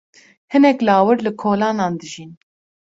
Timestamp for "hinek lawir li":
0.51-1.31